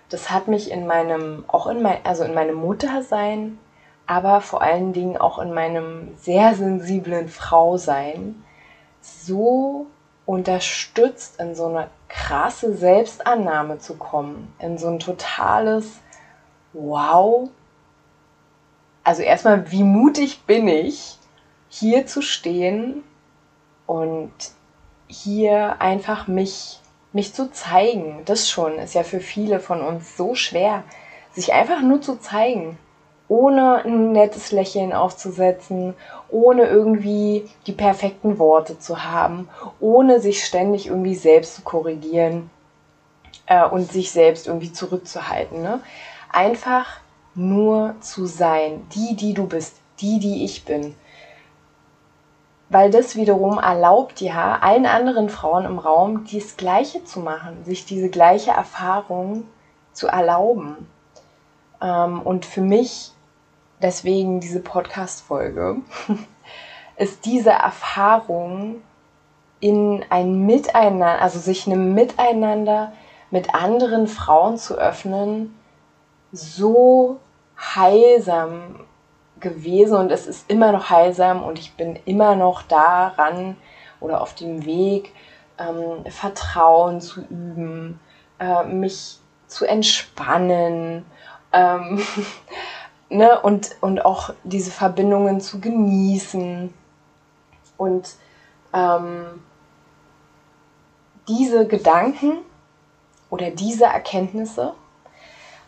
Das 0.09 0.31
hat 0.31 0.49
mich 0.49 0.71
in 0.71 0.87
meinem, 0.87 1.45
auch 1.47 1.67
in 1.67 1.83
mein, 1.83 1.99
also 2.05 2.25
in 2.25 2.35
meinem 2.35 2.57
Muttersein, 2.57 3.59
aber 4.07 4.41
vor 4.41 4.63
allen 4.63 4.93
Dingen 4.93 5.17
auch 5.17 5.39
in 5.39 5.53
meinem 5.53 6.15
sehr 6.17 6.55
sensiblen 6.55 7.29
Frausein 7.29 8.45
so 9.01 9.87
unterstützt, 10.27 11.41
in 11.41 11.55
so 11.55 11.67
eine 11.67 11.89
krasse 12.09 12.75
Selbstannahme 12.75 13.79
zu 13.79 13.97
kommen, 13.97 14.55
in 14.59 14.79
so 14.79 14.89
ein 14.89 14.99
totales 14.99 16.01
Wow. 16.75 17.51
Also 19.05 19.23
erstmal, 19.23 19.71
wie 19.71 19.85
mutig 19.85 20.45
bin 20.45 20.67
ich, 20.67 21.19
hier 21.81 22.07
zu 22.07 22.23
stehen 22.23 23.03
und 23.87 24.33
hier 25.09 25.81
einfach 25.81 26.29
mich, 26.29 26.79
mich 27.13 27.35
zu 27.35 27.51
zeigen. 27.51 28.23
Das 28.27 28.49
schon 28.49 28.79
ist 28.79 28.95
ja 28.95 29.03
für 29.03 29.19
viele 29.19 29.59
von 29.59 29.81
uns 29.81 30.17
so 30.17 30.37
schwer, 30.37 30.85
sich 31.33 31.53
einfach 31.53 31.83
nur 31.83 32.01
zu 32.01 32.21
zeigen, 32.21 32.79
ohne 33.27 33.85
ein 33.85 34.13
nettes 34.13 34.53
Lächeln 34.53 34.93
aufzusetzen, 34.93 35.95
ohne 36.29 36.67
irgendwie 36.67 37.51
die 37.67 37.73
perfekten 37.73 38.39
Worte 38.39 38.79
zu 38.79 39.03
haben, 39.03 39.49
ohne 39.81 40.21
sich 40.21 40.45
ständig 40.45 40.87
irgendwie 40.87 41.17
selbst 41.17 41.57
zu 41.57 41.63
korrigieren 41.63 42.51
äh, 43.47 43.67
und 43.67 43.91
sich 43.91 44.13
selbst 44.13 44.47
irgendwie 44.47 44.73
zurückzuhalten. 44.73 45.61
Ne? 45.61 45.81
Einfach 46.31 47.01
nur 47.35 47.97
zu 48.01 48.27
sein, 48.27 48.87
die, 48.95 49.17
die 49.17 49.35
du 49.35 49.49
bist, 49.49 49.75
die, 49.99 50.21
die 50.21 50.45
ich 50.45 50.65
bin 50.65 50.95
weil 52.75 52.91
das 52.91 53.15
wiederum 53.15 53.61
erlaubt 53.61 54.21
ja 54.21 54.59
allen 54.61 54.85
anderen 54.85 55.29
Frauen 55.29 55.65
im 55.65 55.79
Raum 55.79 56.27
das 56.33 56.57
Gleiche 56.57 57.05
zu 57.05 57.21
machen, 57.21 57.65
sich 57.65 57.87
diese 57.87 58.09
gleiche 58.09 58.51
Erfahrung 58.51 59.45
zu 59.93 60.09
erlauben. 60.09 60.89
Ähm, 61.81 62.21
und 62.21 62.45
für 62.45 62.63
mich 62.63 63.13
deswegen 63.81 64.41
diese 64.41 64.59
Podcast-Folge 64.59 65.83
ist 66.97 67.25
diese 67.27 67.53
Erfahrung 67.53 68.83
in 69.61 70.05
ein 70.11 70.45
Miteinander, 70.45 71.23
also 71.23 71.39
sich 71.39 71.69
einem 71.69 71.95
Miteinander 71.95 72.93
mit 73.31 73.55
anderen 73.55 74.09
Frauen 74.09 74.59
zu 74.59 74.75
öffnen, 74.75 75.57
so 76.33 77.21
heilsam 77.57 78.81
gewesen 79.45 79.97
und 79.97 80.11
es 80.11 80.27
ist 80.27 80.51
immer 80.51 80.73
noch 80.73 80.91
heilsam 80.91 81.45
und 81.45 81.61
ich 81.61 81.75
bin 81.75 81.97
immer 82.07 82.35
noch 82.35 82.63
daran 82.63 83.57
oder 84.01 84.21
auf 84.21 84.35
dem 84.35 84.65
Weg, 84.65 85.13
ähm, 85.59 86.11
Vertrauen 86.11 87.01
zu 87.01 87.21
üben, 87.21 88.01
äh, 88.41 88.65
mich 88.65 89.19
zu 89.47 89.67
entspannen 89.67 91.05
ähm, 91.53 92.03
ne? 93.09 93.41
und, 93.41 93.77
und 93.81 94.05
auch 94.05 94.35
diese 94.43 94.73
Verbindungen 94.73 95.41
zu 95.41 95.61
genießen 95.61 96.75
und 97.77 98.17
ähm, 98.73 99.43
diese 101.29 101.67
Gedanken 101.67 102.39
oder 103.31 103.51
diese 103.51 103.85
Erkenntnisse 103.85 104.75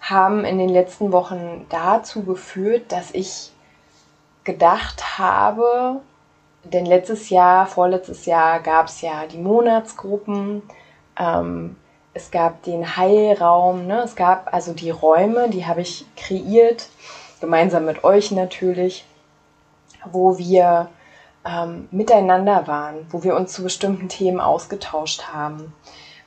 haben 0.01 0.45
in 0.45 0.59
den 0.59 0.69
letzten 0.69 1.13
Wochen 1.13 1.67
dazu 1.69 2.25
geführt, 2.25 2.93
dass 2.93 3.11
ich 3.13 3.53
gedacht 4.47 5.19
habe, 5.19 6.01
denn 6.65 6.87
letztes 6.87 7.29
Jahr, 7.29 7.67
vorletztes 7.67 8.25
Jahr 8.25 8.61
gab 8.61 8.87
es 8.87 9.03
ja 9.03 9.27
die 9.27 9.39
Monatsgruppen, 9.39 10.63
ähm, 11.19 11.77
es 12.15 12.31
gab 12.31 12.63
den 12.63 12.97
Heilraum, 12.97 13.87
ne? 13.87 14.01
es 14.03 14.17
gab 14.17 14.55
also 14.55 14.73
die 14.73 14.91
Räume, 14.91 15.51
die 15.51 15.67
habe 15.67 15.83
ich 15.83 16.07
kreiert, 16.17 16.89
gemeinsam 17.41 17.85
mit 17.85 18.05
euch 18.05 18.31
natürlich, 18.31 19.05
wo 20.11 20.39
wir 20.39 20.89
ähm, 21.45 21.89
miteinander 21.91 22.67
waren, 22.67 23.07
wo 23.11 23.23
wir 23.23 23.37
uns 23.37 23.53
zu 23.53 23.63
bestimmten 23.63 24.09
Themen 24.09 24.41
ausgetauscht 24.41 25.25
haben. 25.33 25.75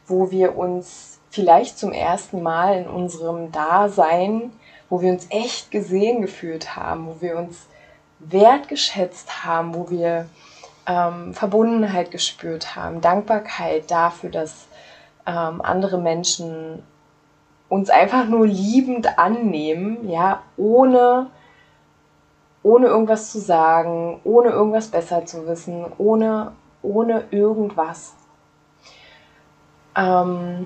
wo 0.07 0.31
wir 0.31 0.57
uns 0.57 1.19
vielleicht 1.29 1.77
zum 1.77 1.91
ersten 1.91 2.41
Mal 2.41 2.79
in 2.79 2.87
unserem 2.87 3.51
Dasein, 3.51 4.51
wo 4.89 5.01
wir 5.01 5.11
uns 5.11 5.27
echt 5.29 5.69
gesehen 5.69 6.23
gefühlt 6.23 6.75
haben, 6.75 7.05
wo 7.05 7.21
wir 7.21 7.37
uns 7.37 7.67
wertgeschätzt 8.19 9.45
haben, 9.45 9.73
wo 9.73 9.89
wir 9.89 10.27
ähm, 10.85 11.33
Verbundenheit 11.33 12.11
gespürt 12.11 12.75
haben, 12.75 13.01
Dankbarkeit 13.01 13.89
dafür, 13.89 14.29
dass 14.29 14.67
ähm, 15.25 15.61
andere 15.61 15.97
Menschen 15.97 16.83
uns 17.69 17.89
einfach 17.89 18.25
nur 18.25 18.47
liebend 18.47 19.19
annehmen, 19.19 20.09
ja, 20.09 20.41
ohne, 20.57 21.27
ohne 22.63 22.87
irgendwas 22.87 23.31
zu 23.31 23.39
sagen, 23.39 24.19
ohne 24.23 24.49
irgendwas 24.49 24.87
besser 24.87 25.25
zu 25.25 25.47
wissen, 25.47 25.85
ohne, 25.97 26.53
ohne 26.81 27.25
irgendwas. 27.29 28.15
Ähm, 29.95 30.65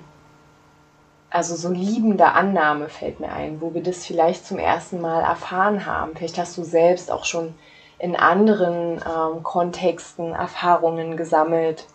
also 1.33 1.55
so 1.55 1.69
liebende 1.69 2.33
Annahme 2.33 2.89
fällt 2.89 3.19
mir 3.19 3.31
ein, 3.31 3.59
wo 3.59 3.73
wir 3.73 3.81
das 3.81 4.05
vielleicht 4.05 4.45
zum 4.45 4.59
ersten 4.59 5.01
Mal 5.01 5.23
erfahren 5.23 5.87
haben. 5.87 6.15
Vielleicht 6.15 6.37
hast 6.37 6.55
du 6.59 6.63
selbst 6.63 7.09
auch 7.09 7.25
schon 7.25 7.55
in 7.97 8.15
anderen 8.15 8.97
ähm, 8.97 9.41
Kontexten 9.41 10.33
Erfahrungen 10.33 11.17
gesammelt 11.17 11.87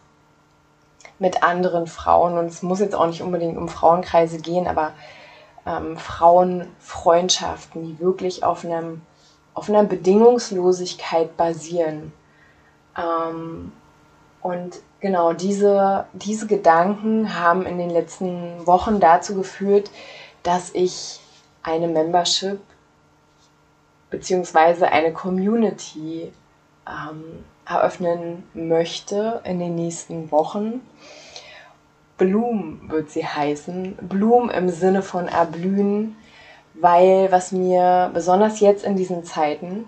mit 1.20 1.44
anderen 1.44 1.86
Frauen. 1.86 2.36
Und 2.36 2.46
es 2.46 2.62
muss 2.64 2.80
jetzt 2.80 2.96
auch 2.96 3.06
nicht 3.06 3.22
unbedingt 3.22 3.56
um 3.56 3.68
Frauenkreise 3.68 4.38
gehen, 4.38 4.66
aber 4.66 4.90
ähm, 5.64 5.96
Frauenfreundschaften, 5.96 7.84
die 7.84 8.00
wirklich 8.00 8.42
auf, 8.42 8.64
einem, 8.64 9.02
auf 9.54 9.68
einer 9.68 9.84
Bedingungslosigkeit 9.84 11.36
basieren. 11.36 12.12
Ähm, 12.96 13.70
und 14.42 14.80
genau 15.00 15.32
diese, 15.32 16.06
diese 16.12 16.46
Gedanken 16.46 17.38
haben 17.38 17.66
in 17.66 17.78
den 17.78 17.90
letzten 17.90 18.66
Wochen 18.66 19.00
dazu 19.00 19.34
geführt, 19.34 19.90
dass 20.42 20.70
ich 20.74 21.20
eine 21.62 21.88
Membership 21.88 22.60
beziehungsweise 24.10 24.88
eine 24.88 25.12
Community 25.12 26.32
ähm, 26.86 27.44
eröffnen 27.66 28.44
möchte 28.54 29.42
in 29.44 29.58
den 29.58 29.74
nächsten 29.74 30.30
Wochen. 30.30 30.80
Bloom 32.16 32.88
wird 32.88 33.10
sie 33.10 33.26
heißen. 33.26 33.96
Bloom 34.02 34.50
im 34.50 34.70
Sinne 34.70 35.02
von 35.02 35.28
erblühen, 35.28 36.16
weil 36.74 37.30
was 37.30 37.52
mir 37.52 38.10
besonders 38.12 38.60
jetzt 38.60 38.84
in 38.84 38.96
diesen 38.96 39.24
Zeiten, 39.24 39.86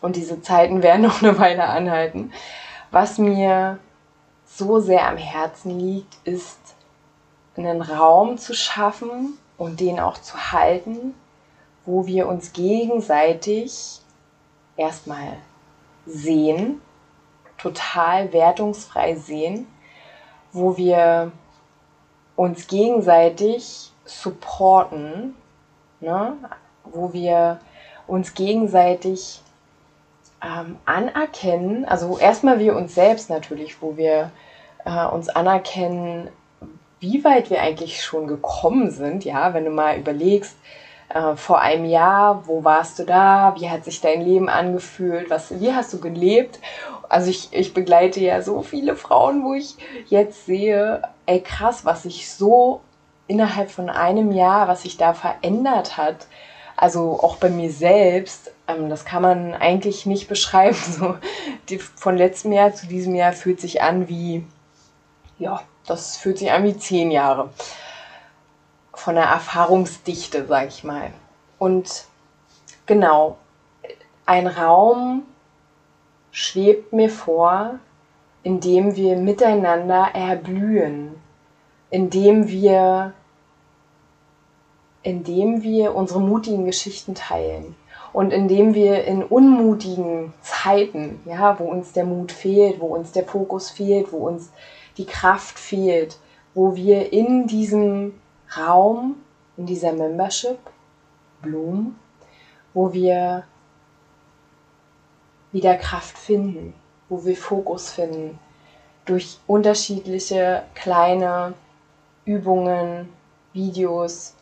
und 0.00 0.16
diese 0.16 0.42
Zeiten 0.42 0.82
werden 0.82 1.02
noch 1.06 1.22
eine 1.22 1.38
Weile 1.38 1.64
anhalten, 1.64 2.32
was 2.90 3.18
mir 3.18 3.78
so 4.56 4.78
sehr 4.78 5.08
am 5.08 5.16
Herzen 5.16 5.78
liegt, 5.78 6.16
ist 6.24 6.58
einen 7.56 7.82
Raum 7.82 8.38
zu 8.38 8.54
schaffen 8.54 9.38
und 9.56 9.80
den 9.80 9.98
auch 9.98 10.18
zu 10.18 10.52
halten, 10.52 11.14
wo 11.84 12.06
wir 12.06 12.28
uns 12.28 12.52
gegenseitig 12.52 14.00
erstmal 14.76 15.38
sehen, 16.06 16.80
total 17.58 18.32
wertungsfrei 18.32 19.16
sehen, 19.16 19.66
wo 20.52 20.76
wir 20.76 21.32
uns 22.36 22.66
gegenseitig 22.66 23.92
supporten, 24.04 25.34
ne? 26.00 26.36
wo 26.84 27.12
wir 27.12 27.60
uns 28.06 28.34
gegenseitig 28.34 29.40
ähm, 30.44 30.76
anerkennen, 30.84 31.84
also 31.84 32.18
erstmal 32.18 32.58
wir 32.58 32.76
uns 32.76 32.94
selbst 32.94 33.30
natürlich, 33.30 33.80
wo 33.80 33.96
wir 33.96 34.30
äh, 34.84 35.06
uns 35.06 35.28
anerkennen, 35.28 36.28
wie 37.00 37.24
weit 37.24 37.50
wir 37.50 37.60
eigentlich 37.60 38.02
schon 38.02 38.26
gekommen 38.26 38.90
sind, 38.90 39.24
ja, 39.24 39.54
wenn 39.54 39.64
du 39.64 39.70
mal 39.70 39.96
überlegst, 39.96 40.56
äh, 41.08 41.36
vor 41.36 41.60
einem 41.60 41.84
Jahr, 41.84 42.46
wo 42.46 42.64
warst 42.64 42.98
du 42.98 43.04
da, 43.04 43.54
wie 43.58 43.70
hat 43.70 43.84
sich 43.84 44.00
dein 44.00 44.20
Leben 44.20 44.48
angefühlt, 44.48 45.30
was, 45.30 45.60
wie 45.60 45.72
hast 45.72 45.92
du 45.92 46.00
gelebt? 46.00 46.60
Also 47.08 47.30
ich, 47.30 47.48
ich 47.52 47.74
begleite 47.74 48.20
ja 48.20 48.42
so 48.42 48.62
viele 48.62 48.96
Frauen, 48.96 49.44
wo 49.44 49.54
ich 49.54 49.76
jetzt 50.06 50.46
sehe, 50.46 51.02
ey 51.26 51.40
krass, 51.40 51.84
was 51.84 52.02
sich 52.02 52.30
so 52.30 52.80
innerhalb 53.26 53.70
von 53.70 53.88
einem 53.88 54.32
Jahr, 54.32 54.68
was 54.68 54.82
sich 54.82 54.96
da 54.96 55.14
verändert 55.14 55.96
hat, 55.96 56.26
also 56.76 57.20
auch 57.20 57.36
bei 57.36 57.50
mir 57.50 57.70
selbst, 57.70 58.52
ähm, 58.66 58.88
das 58.88 59.04
kann 59.04 59.22
man 59.22 59.54
eigentlich 59.54 60.06
nicht 60.06 60.28
beschreiben. 60.28 60.76
So, 60.76 61.16
die, 61.68 61.78
von 61.78 62.16
letztem 62.16 62.52
Jahr 62.52 62.74
zu 62.74 62.86
diesem 62.86 63.14
Jahr 63.14 63.32
fühlt 63.32 63.60
sich 63.60 63.82
an 63.82 64.08
wie, 64.08 64.44
ja, 65.38 65.62
das 65.86 66.16
fühlt 66.16 66.38
sich 66.38 66.50
an 66.50 66.64
wie 66.64 66.76
zehn 66.76 67.10
Jahre 67.10 67.50
von 68.94 69.16
der 69.16 69.24
Erfahrungsdichte, 69.24 70.46
sag 70.46 70.68
ich 70.68 70.84
mal. 70.84 71.12
Und 71.58 72.06
genau, 72.86 73.36
ein 74.26 74.46
Raum 74.46 75.24
schwebt 76.30 76.92
mir 76.92 77.10
vor, 77.10 77.78
in 78.42 78.60
dem 78.60 78.96
wir 78.96 79.16
miteinander 79.16 80.10
erblühen, 80.14 81.14
in 81.90 82.10
dem 82.10 82.48
wir, 82.48 83.12
in 85.04 85.22
dem 85.22 85.62
wir 85.62 85.94
unsere 85.94 86.20
mutigen 86.20 86.64
Geschichten 86.64 87.14
teilen 87.14 87.76
und 88.12 88.32
in 88.32 88.48
dem 88.48 88.74
wir 88.74 89.04
in 89.04 89.22
unmutigen 89.22 90.32
Zeiten, 90.40 91.20
ja, 91.26 91.58
wo 91.60 91.64
uns 91.64 91.92
der 91.92 92.04
Mut 92.04 92.32
fehlt, 92.32 92.80
wo 92.80 92.86
uns 92.86 93.12
der 93.12 93.24
Fokus 93.24 93.70
fehlt, 93.70 94.12
wo 94.12 94.26
uns 94.26 94.50
die 94.96 95.04
Kraft 95.04 95.58
fehlt, 95.58 96.18
wo 96.54 96.74
wir 96.74 97.12
in 97.12 97.46
diesem 97.46 98.14
Raum 98.56 99.16
in 99.56 99.66
dieser 99.66 99.92
Membership, 99.92 100.58
Bloom, 101.42 101.96
wo 102.72 102.92
wir 102.92 103.44
wieder 105.52 105.76
Kraft 105.76 106.16
finden, 106.18 106.74
wo 107.08 107.24
wir 107.24 107.36
Fokus 107.36 107.90
finden, 107.90 108.38
durch 109.04 109.38
unterschiedliche 109.46 110.62
kleine 110.74 111.54
Übungen, 112.24 113.10
Videos, 113.52 114.34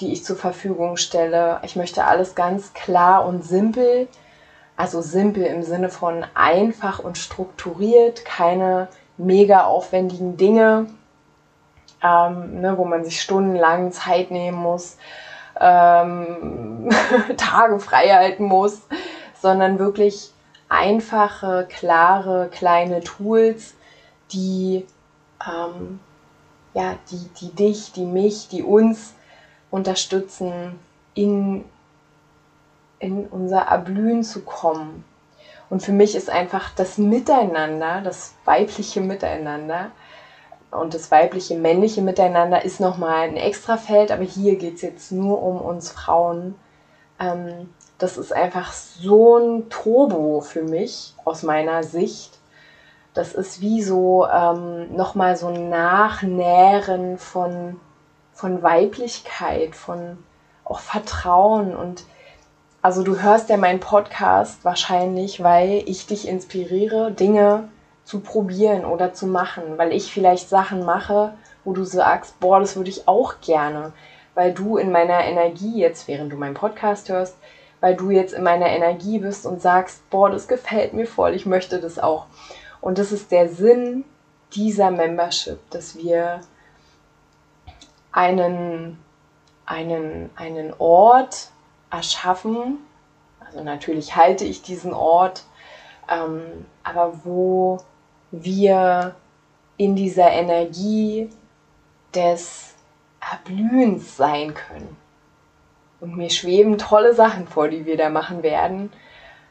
die 0.00 0.12
ich 0.12 0.24
zur 0.24 0.36
Verfügung 0.36 0.96
stelle. 0.96 1.60
Ich 1.62 1.76
möchte 1.76 2.04
alles 2.04 2.34
ganz 2.34 2.72
klar 2.72 3.26
und 3.26 3.44
simpel, 3.44 4.08
also 4.76 5.02
simpel 5.02 5.44
im 5.44 5.62
Sinne 5.62 5.90
von 5.90 6.24
einfach 6.34 6.98
und 6.98 7.18
strukturiert, 7.18 8.24
keine 8.24 8.88
mega 9.18 9.64
aufwendigen 9.64 10.36
Dinge, 10.36 10.86
ähm, 12.02 12.60
ne, 12.60 12.78
wo 12.78 12.84
man 12.84 13.04
sich 13.04 13.20
stundenlang 13.20 13.92
Zeit 13.92 14.30
nehmen 14.30 14.56
muss, 14.56 14.96
ähm, 15.60 16.88
Tage 17.36 17.78
frei 17.80 18.08
halten 18.08 18.44
muss, 18.44 18.80
sondern 19.40 19.78
wirklich 19.78 20.32
einfache, 20.70 21.66
klare, 21.68 22.48
kleine 22.50 23.00
Tools, 23.00 23.74
die, 24.32 24.86
ähm, 25.46 26.00
ja, 26.72 26.94
die, 27.10 27.28
die 27.40 27.54
dich, 27.54 27.92
die 27.92 28.06
mich, 28.06 28.48
die 28.48 28.62
uns 28.62 29.14
unterstützen, 29.70 30.78
in, 31.14 31.64
in 32.98 33.26
unser 33.26 33.62
Erblühen 33.62 34.22
zu 34.22 34.42
kommen. 34.42 35.04
Und 35.68 35.82
für 35.82 35.92
mich 35.92 36.14
ist 36.16 36.30
einfach 36.30 36.70
das 36.74 36.98
Miteinander, 36.98 38.00
das 38.02 38.34
weibliche 38.44 39.00
Miteinander, 39.00 39.90
und 40.70 40.94
das 40.94 41.10
weibliche, 41.10 41.56
männliche 41.56 42.00
Miteinander 42.00 42.64
ist 42.64 42.80
nochmal 42.80 43.28
ein 43.28 43.36
Extrafeld, 43.36 44.12
aber 44.12 44.22
hier 44.22 44.56
geht 44.56 44.76
es 44.76 44.82
jetzt 44.82 45.12
nur 45.12 45.42
um 45.42 45.60
uns 45.60 45.90
Frauen. 45.90 46.54
Ähm, 47.18 47.70
das 47.98 48.16
ist 48.16 48.32
einfach 48.32 48.72
so 48.72 49.36
ein 49.36 49.68
Turbo 49.68 50.40
für 50.40 50.62
mich 50.62 51.14
aus 51.24 51.42
meiner 51.42 51.82
Sicht. 51.82 52.38
Das 53.14 53.34
ist 53.34 53.60
wie 53.60 53.82
so 53.82 54.26
ähm, 54.26 54.94
nochmal 54.94 55.36
so 55.36 55.48
ein 55.48 55.68
Nachnähren 55.68 57.18
von, 57.18 57.80
von 58.40 58.62
Weiblichkeit, 58.62 59.76
von 59.76 60.16
auch 60.64 60.78
Vertrauen. 60.78 61.76
Und 61.76 62.04
also 62.80 63.02
du 63.02 63.20
hörst 63.20 63.50
ja 63.50 63.58
meinen 63.58 63.80
Podcast 63.80 64.64
wahrscheinlich, 64.64 65.42
weil 65.42 65.82
ich 65.86 66.06
dich 66.06 66.26
inspiriere, 66.26 67.12
Dinge 67.12 67.68
zu 68.04 68.20
probieren 68.20 68.86
oder 68.86 69.12
zu 69.12 69.26
machen, 69.26 69.76
weil 69.76 69.92
ich 69.92 70.10
vielleicht 70.10 70.48
Sachen 70.48 70.84
mache, 70.84 71.34
wo 71.64 71.74
du 71.74 71.84
sagst, 71.84 72.40
boah, 72.40 72.60
das 72.60 72.76
würde 72.76 72.88
ich 72.88 73.06
auch 73.06 73.34
gerne, 73.42 73.92
weil 74.34 74.54
du 74.54 74.78
in 74.78 74.90
meiner 74.90 75.22
Energie 75.22 75.78
jetzt, 75.78 76.08
während 76.08 76.32
du 76.32 76.36
meinen 76.36 76.54
Podcast 76.54 77.10
hörst, 77.10 77.36
weil 77.80 77.94
du 77.94 78.10
jetzt 78.10 78.32
in 78.32 78.42
meiner 78.42 78.68
Energie 78.68 79.18
bist 79.18 79.44
und 79.44 79.60
sagst, 79.60 80.08
boah, 80.08 80.30
das 80.30 80.48
gefällt 80.48 80.94
mir 80.94 81.06
voll, 81.06 81.34
ich 81.34 81.44
möchte 81.44 81.78
das 81.78 81.98
auch. 81.98 82.24
Und 82.80 82.96
das 82.96 83.12
ist 83.12 83.30
der 83.30 83.50
Sinn 83.50 84.04
dieser 84.54 84.90
Membership, 84.90 85.58
dass 85.70 85.96
wir 85.96 86.40
einen, 88.12 88.98
einen, 89.66 90.30
einen 90.36 90.74
Ort 90.78 91.50
erschaffen. 91.90 92.78
Also 93.44 93.62
natürlich 93.62 94.16
halte 94.16 94.44
ich 94.44 94.62
diesen 94.62 94.94
Ort, 94.94 95.44
ähm, 96.08 96.66
aber 96.82 97.24
wo 97.24 97.78
wir 98.30 99.14
in 99.76 99.96
dieser 99.96 100.30
Energie 100.30 101.30
des 102.14 102.74
Erblühens 103.20 104.16
sein 104.16 104.54
können. 104.54 104.96
Und 106.00 106.16
mir 106.16 106.30
schweben 106.30 106.78
tolle 106.78 107.14
Sachen 107.14 107.46
vor, 107.46 107.68
die 107.68 107.84
wir 107.84 107.96
da 107.96 108.08
machen 108.08 108.42
werden. 108.42 108.92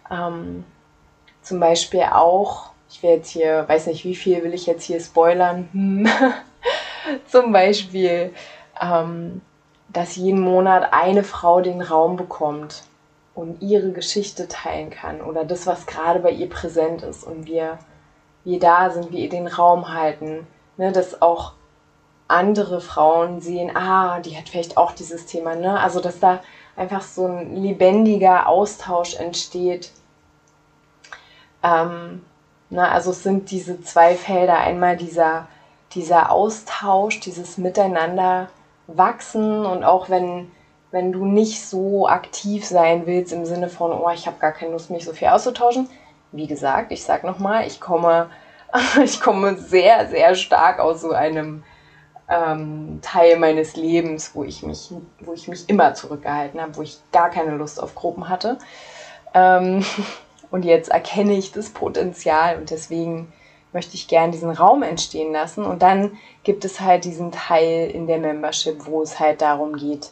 Ähm, 0.10 0.63
zum 1.41 1.60
Beispiel 1.60 2.04
auch, 2.12 2.72
ich 2.89 3.04
werde 3.04 3.17
jetzt 3.17 3.30
hier, 3.30 3.67
weiß 3.67 3.88
nicht, 3.88 4.04
wie 4.04 4.15
viel 4.15 4.43
will 4.43 4.54
ich 4.54 4.65
jetzt 4.65 4.84
hier 4.84 5.00
spoilern. 5.00 5.69
Zum 7.27 7.51
Beispiel, 7.51 8.33
ähm, 8.81 9.41
dass 9.89 10.15
jeden 10.15 10.41
Monat 10.41 10.93
eine 10.93 11.23
Frau 11.23 11.62
den 11.62 11.81
Raum 11.81 12.15
bekommt 12.15 12.83
und 13.35 13.62
ihre 13.62 13.91
Geschichte 13.91 14.47
teilen 14.47 14.89
kann 14.89 15.21
oder 15.21 15.45
das, 15.45 15.65
was 15.65 15.85
gerade 15.85 16.19
bei 16.19 16.31
ihr 16.31 16.49
präsent 16.49 17.01
ist 17.03 17.23
und 17.23 17.45
wir, 17.45 17.79
wir 18.43 18.59
da 18.59 18.89
sind, 18.89 19.12
wir 19.12 19.19
ihr 19.19 19.29
den 19.29 19.47
Raum 19.47 19.93
halten, 19.93 20.45
ne, 20.77 20.91
dass 20.91 21.21
auch 21.21 21.53
andere 22.27 22.79
Frauen 22.79 23.41
sehen, 23.41 23.75
ah, 23.75 24.19
die 24.19 24.38
hat 24.38 24.49
vielleicht 24.49 24.77
auch 24.77 24.91
dieses 24.91 25.25
Thema, 25.25 25.55
ne? 25.55 25.79
Also 25.79 25.99
dass 25.99 26.19
da 26.19 26.41
einfach 26.75 27.01
so 27.01 27.25
ein 27.25 27.55
lebendiger 27.55 28.47
Austausch 28.47 29.15
entsteht. 29.15 29.91
Ähm, 31.63 32.23
na, 32.69 32.83
ne, 32.83 32.91
also 32.91 33.09
es 33.12 33.23
sind 33.23 33.49
diese 33.49 33.81
zwei 33.81 34.15
Felder, 34.15 34.59
einmal 34.59 34.95
dieser, 34.95 35.47
dieser 35.93 36.32
Austausch, 36.32 37.19
dieses 37.19 37.58
Miteinander 37.58 38.49
wachsen 38.88 39.65
und 39.65 39.84
auch 39.84 40.10
wenn, 40.10 40.52
wenn 40.91 41.12
du 41.12 41.25
nicht 41.25 41.65
so 41.65 42.08
aktiv 42.08 42.65
sein 42.65 43.06
willst 43.06 43.34
im 43.34 43.45
Sinne 43.45 43.69
von, 43.69 43.91
oh, 43.91 44.10
ich 44.13 44.28
habe 44.28 44.39
gar 44.39 44.52
keine 44.52 44.71
Lust, 44.71 44.89
mich 44.89 45.06
so 45.06 45.13
viel 45.13 45.28
auszutauschen. 45.30 45.89
Wie 46.32 46.47
gesagt, 46.47 46.91
ich 46.91 47.04
sage 47.04 47.25
nochmal, 47.25 47.65
ich 47.65 47.80
komme, 47.80 48.30
ich 49.04 49.19
komme 49.19 49.58
sehr, 49.58 50.08
sehr 50.08 50.36
stark 50.36 50.80
aus 50.80 51.02
so 51.02 51.12
einem 51.12 51.63
ähm, 52.30 52.99
Teil 53.02 53.38
meines 53.38 53.75
Lebens, 53.75 54.32
wo 54.36 54.43
ich 54.43 54.62
mich, 54.63 54.91
wo 55.19 55.34
ich 55.34 55.47
mich 55.47 55.67
immer 55.67 55.95
zurückgehalten 55.95 56.62
habe, 56.62 56.78
wo 56.78 56.82
ich 56.84 56.99
gar 57.12 57.30
keine 57.30 57.56
Lust 57.56 57.82
auf 57.82 57.95
Gruppen 57.95 58.30
hatte. 58.30 58.60
Ähm, 59.34 59.84
und 60.52 60.65
jetzt 60.65 60.89
erkenne 60.89 61.34
ich 61.34 61.52
das 61.52 61.69
Potenzial 61.69 62.58
und 62.58 62.69
deswegen 62.69 63.32
möchte 63.73 63.95
ich 63.95 64.08
gerne 64.08 64.32
diesen 64.32 64.51
Raum 64.51 64.84
entstehen 64.84 65.32
lassen. 65.32 65.63
Und 65.63 65.82
dann 65.82 66.17
gibt 66.43 66.65
es 66.65 66.79
halt 66.79 67.05
diesen 67.05 67.32
Teil 67.32 67.89
in 67.91 68.08
der 68.08 68.17
Membership, 68.17 68.86
wo 68.86 69.01
es 69.01 69.19
halt 69.19 69.41
darum 69.41 69.75
geht, 69.75 70.12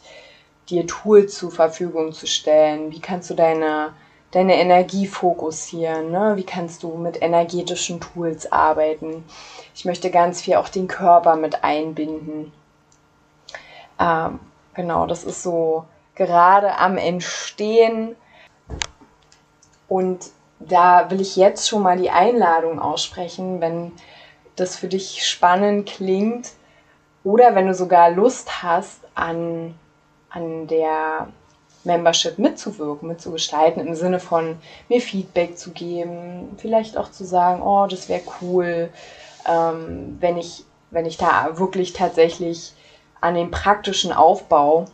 dir 0.68 0.86
Tools 0.86 1.36
zur 1.36 1.50
Verfügung 1.50 2.12
zu 2.12 2.26
stellen. 2.26 2.92
Wie 2.92 3.00
kannst 3.00 3.30
du 3.30 3.34
deine, 3.34 3.94
deine 4.30 4.56
Energie 4.56 5.06
fokussieren? 5.06 6.10
Ne? 6.10 6.34
Wie 6.36 6.44
kannst 6.44 6.82
du 6.82 6.96
mit 6.96 7.22
energetischen 7.22 8.00
Tools 8.00 8.50
arbeiten? 8.52 9.24
Ich 9.74 9.84
möchte 9.84 10.10
ganz 10.10 10.40
viel 10.40 10.56
auch 10.56 10.68
den 10.68 10.88
Körper 10.88 11.36
mit 11.36 11.64
einbinden. 11.64 12.52
Ähm, 13.98 14.38
genau, 14.74 15.06
das 15.06 15.24
ist 15.24 15.42
so 15.42 15.84
gerade 16.14 16.76
am 16.78 16.96
Entstehen. 16.96 18.14
Und 19.88 20.30
da 20.60 21.10
will 21.10 21.20
ich 21.20 21.36
jetzt 21.36 21.68
schon 21.68 21.82
mal 21.82 21.98
die 21.98 22.10
Einladung 22.10 22.80
aussprechen, 22.80 23.60
wenn 23.60 23.92
das 24.56 24.76
für 24.76 24.88
dich 24.88 25.26
spannend 25.26 25.88
klingt 25.88 26.50
oder 27.24 27.54
wenn 27.54 27.66
du 27.66 27.74
sogar 27.74 28.10
Lust 28.10 28.62
hast, 28.62 29.00
an, 29.14 29.74
an 30.30 30.66
der 30.66 31.28
Membership 31.84 32.38
mitzuwirken, 32.38 33.08
mitzugestalten, 33.08 33.86
im 33.86 33.94
Sinne 33.94 34.20
von 34.20 34.56
mir 34.88 35.00
Feedback 35.00 35.56
zu 35.56 35.70
geben, 35.70 36.56
vielleicht 36.58 36.96
auch 36.96 37.10
zu 37.10 37.24
sagen, 37.24 37.62
oh, 37.62 37.86
das 37.86 38.08
wäre 38.08 38.22
cool, 38.40 38.90
ähm, 39.46 40.16
wenn, 40.20 40.36
ich, 40.36 40.64
wenn 40.90 41.06
ich 41.06 41.16
da 41.16 41.58
wirklich 41.58 41.92
tatsächlich 41.92 42.72
an 43.20 43.34
den 43.34 43.50
praktischen 43.50 44.12
Aufbau 44.12 44.86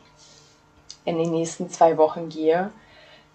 in 1.04 1.18
den 1.18 1.30
nächsten 1.30 1.68
zwei 1.70 1.96
Wochen 1.96 2.28
gehe 2.28 2.70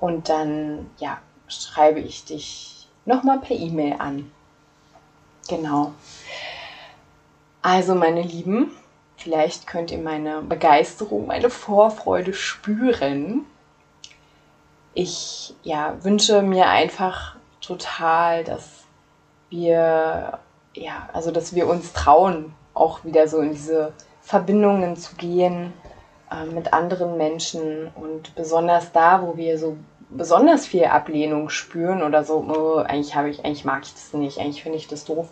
und 0.00 0.28
dann 0.28 0.90
ja, 0.98 1.18
schreibe 1.46 2.00
ich 2.00 2.24
dich 2.24 2.88
nochmal 3.04 3.38
per 3.40 3.56
E-Mail 3.56 3.94
an. 3.98 4.32
Genau. 5.48 5.92
Also 7.60 7.94
meine 7.94 8.22
Lieben, 8.22 8.70
vielleicht 9.16 9.66
könnt 9.66 9.90
ihr 9.90 9.98
meine 9.98 10.40
Begeisterung, 10.42 11.26
meine 11.26 11.50
Vorfreude 11.50 12.32
spüren. 12.32 13.44
Ich 14.94 15.54
ja, 15.62 16.02
wünsche 16.02 16.40
mir 16.42 16.68
einfach 16.68 17.36
total, 17.60 18.44
dass 18.44 18.84
wir 19.50 20.38
ja, 20.74 21.08
also 21.12 21.30
dass 21.30 21.54
wir 21.54 21.68
uns 21.68 21.92
trauen, 21.92 22.54
auch 22.74 23.04
wieder 23.04 23.28
so 23.28 23.40
in 23.40 23.52
diese 23.52 23.92
Verbindungen 24.20 24.96
zu 24.96 25.14
gehen 25.16 25.72
äh, 26.30 26.44
mit 26.46 26.72
anderen 26.72 27.16
Menschen 27.16 27.90
und 27.94 28.34
besonders 28.34 28.92
da, 28.92 29.22
wo 29.22 29.36
wir 29.36 29.58
so 29.58 29.76
besonders 30.10 30.66
viel 30.66 30.84
Ablehnung 30.84 31.48
spüren 31.48 32.02
oder 32.02 32.24
so, 32.24 32.44
oh, 32.48 32.76
eigentlich 32.78 33.14
habe 33.14 33.30
ich, 33.30 33.44
eigentlich 33.44 33.64
mag 33.64 33.82
ich 33.84 33.92
das 33.92 34.12
nicht, 34.12 34.38
eigentlich 34.38 34.62
finde 34.62 34.78
ich 34.78 34.88
das 34.88 35.04
doof, 35.04 35.28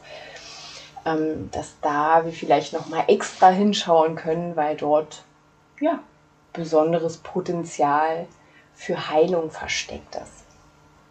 ähm, 1.05 1.51
dass 1.53 1.75
da 1.81 2.25
wir 2.25 2.33
vielleicht 2.33 2.73
noch 2.73 2.89
mal 2.89 3.05
extra 3.09 3.49
hinschauen 3.49 4.17
können, 4.17 4.57
weil 4.57 4.77
dort 4.77 5.25
ja 5.81 5.99
besonderes 6.53 7.17
Potenzial 7.19 8.27
für 8.75 9.11
Heilung 9.11 9.51
versteckt 9.51 10.17
ist. 10.17 10.45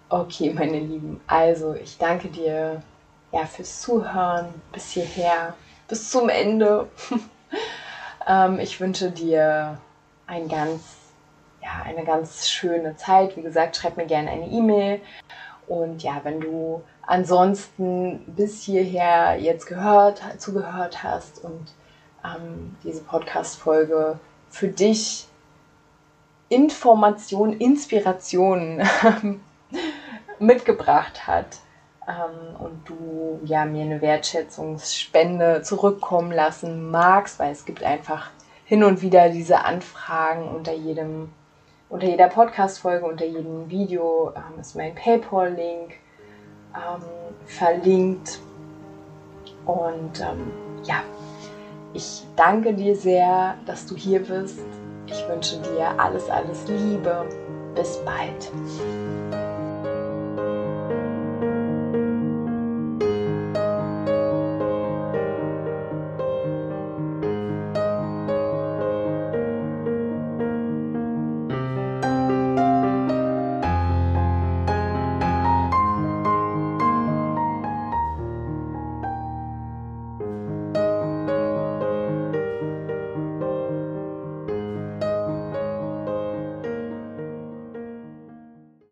Okay, 0.10 0.54
meine 0.54 0.80
Lieben, 0.80 1.22
also 1.28 1.74
ich 1.74 1.98
danke 1.98 2.28
dir 2.28 2.84
ja, 3.32 3.46
fürs 3.46 3.82
Zuhören 3.82 4.54
bis 4.72 4.92
hierher, 4.92 5.56
bis 5.88 6.10
zum 6.10 6.30
Ende. 6.30 6.90
ähm, 8.28 8.60
ich 8.60 8.80
wünsche 8.80 9.12
dir 9.12 9.78
ein 10.28 10.48
ganz, 10.48 10.82
ja, 11.62 11.84
eine 11.86 12.04
ganz 12.04 12.50
schöne 12.50 12.96
Zeit. 12.98 13.38
Wie 13.38 13.42
gesagt, 13.42 13.76
schreib 13.76 13.98
mir 13.98 14.06
gerne 14.06 14.30
eine 14.32 14.48
E-Mail. 14.48 15.02
Und 15.68 16.04
ja, 16.04 16.20
wenn 16.24 16.42
du 16.42 16.84
ansonsten 17.02 18.20
bis 18.28 18.64
hierher 18.64 19.38
jetzt 19.40 19.66
gehört, 19.66 20.22
zugehört 20.38 21.04
hast 21.04 21.44
und 21.44 21.74
ähm, 22.24 22.76
diese 22.84 23.02
Podcast-Folge 23.04 24.20
für 24.50 24.68
dich 24.68 25.28
Information, 26.50 27.54
Inspiration 27.54 28.82
mitgebracht 30.40 31.26
hat, 31.26 31.60
ähm, 32.12 32.56
und 32.60 32.90
du 32.90 33.40
ja 33.46 33.66
mir 33.66 33.84
eine 33.84 34.02
Wertschätzungsspende 34.02 35.62
zurückkommen 35.64 36.32
lassen 36.32 36.90
magst, 36.92 37.40
weil 37.40 37.52
es 37.52 37.66
gibt 37.66 37.84
einfach 37.84 38.30
hin 38.66 38.84
und 38.84 39.02
wieder 39.02 39.30
diese 39.30 39.66
Anfragen 39.66 40.48
unter 40.48 40.74
jedem, 40.74 41.30
unter 41.90 42.08
jeder 42.08 42.28
Podcast-Folge, 42.28 43.06
unter 43.06 43.26
jedem 43.26 43.70
Video 43.70 44.34
ähm, 44.36 44.60
ist 44.60 44.76
mein 44.76 44.96
PayPal-Link 44.96 45.94
ähm, 46.76 47.04
verlinkt. 47.46 48.40
Und 49.66 50.20
ähm, 50.22 50.52
ja, 50.84 51.04
ich 51.94 52.24
danke 52.36 52.74
dir 52.74 52.96
sehr, 52.96 53.56
dass 53.66 53.86
du 53.86 53.96
hier 53.96 54.22
bist. 54.22 54.60
Ich 55.08 55.28
wünsche 55.28 55.58
dir 55.58 56.00
alles, 56.00 56.30
alles 56.30 56.68
Liebe. 56.68 57.26
Bis 57.76 57.98
bald. 58.04 59.41